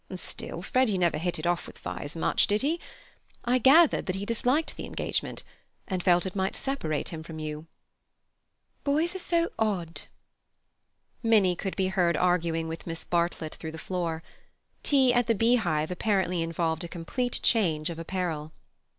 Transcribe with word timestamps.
"Still, 0.15 0.63
Freddy 0.63 0.97
never 0.97 1.19
hit 1.19 1.37
it 1.37 1.45
off 1.45 1.67
with 1.67 1.77
Vyse 1.83 2.15
much, 2.15 2.47
did 2.47 2.63
he? 2.63 2.79
I 3.45 3.59
gathered 3.59 4.07
that 4.07 4.15
he 4.15 4.25
disliked 4.25 4.75
the 4.75 4.87
engagement, 4.87 5.43
and 5.87 6.01
felt 6.01 6.25
it 6.25 6.35
might 6.35 6.55
separate 6.55 7.09
him 7.09 7.21
from 7.21 7.37
you." 7.37 7.67
"Boys 8.83 9.13
are 9.13 9.19
so 9.19 9.51
odd." 9.59 10.01
Minnie 11.21 11.55
could 11.55 11.75
be 11.75 11.89
heard 11.89 12.17
arguing 12.17 12.67
with 12.67 12.87
Miss 12.87 13.03
Bartlett 13.03 13.53
through 13.53 13.73
the 13.73 13.77
floor. 13.77 14.23
Tea 14.81 15.13
at 15.13 15.27
the 15.27 15.35
Beehive 15.35 15.91
apparently 15.91 16.41
involved 16.41 16.83
a 16.83 16.87
complete 16.87 17.39
change 17.43 17.91
of 17.91 17.99
apparel. 17.99 18.53